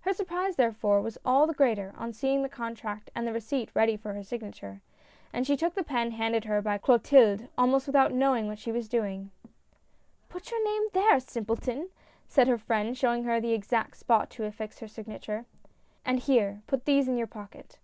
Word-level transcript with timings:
Her 0.00 0.14
surprise, 0.14 0.56
therefore, 0.56 1.02
was 1.02 1.18
all 1.26 1.46
the 1.46 1.52
greater, 1.52 1.92
on 1.98 2.14
seeing 2.14 2.40
the 2.42 2.48
contract 2.48 3.10
and 3.14 3.26
the 3.26 3.34
receipt 3.34 3.68
ready 3.74 3.98
for 3.98 4.14
her 4.14 4.22
signature, 4.22 4.80
and 5.30 5.46
she 5.46 5.58
took 5.58 5.74
the 5.74 5.84
pen 5.84 6.12
handed 6.12 6.44
her 6.44 6.62
by 6.62 6.78
Clotilde 6.78 7.48
almost 7.58 7.86
without 7.86 8.10
knowing 8.10 8.46
what 8.46 8.58
she 8.58 8.72
was 8.72 8.88
doing. 8.88 9.30
102 10.30 10.30
SIGNING 10.30 10.30
THE 10.30 10.30
CONTRACT." 10.30 10.30
Put 10.32 10.50
your 10.50 10.64
name 10.64 10.88
there, 10.94 11.20
simpleton!" 11.20 11.90
said 12.34 12.48
her 12.48 12.56
friend, 12.56 12.96
showing 12.96 13.24
her 13.24 13.42
the 13.42 13.52
exact 13.52 13.98
spot 13.98 14.30
to 14.30 14.44
affix 14.46 14.78
her 14.78 14.88
signature," 14.88 15.44
and 16.06 16.20
here, 16.20 16.62
put 16.66 16.86
these 16.86 17.06
in 17.06 17.18
your 17.18 17.26
pocket." 17.26 17.78